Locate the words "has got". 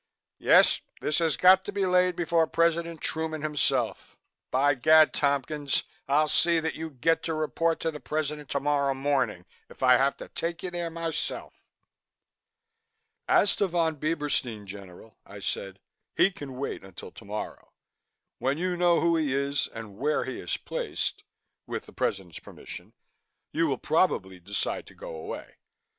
1.19-1.63